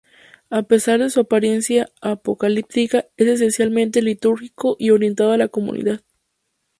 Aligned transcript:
A 0.49 0.63
pesar 0.63 0.99
de 0.99 1.11
su 1.11 1.19
apariencia 1.19 1.91
apocalíptica 2.01 3.05
es 3.17 3.27
esencialmente 3.27 4.01
litúrgico 4.01 4.75
y 4.79 4.89
orientado 4.89 5.31
a 5.33 5.37
la 5.37 5.47
comunidad. 5.47 6.01